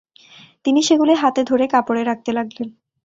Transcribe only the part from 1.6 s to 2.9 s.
কাপড়ে রাখতে লাগলেন।